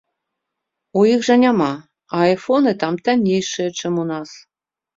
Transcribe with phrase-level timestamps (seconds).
[1.01, 1.67] У іх жа няма,
[2.15, 4.29] а айфоны там таннейшыя, чым у нас.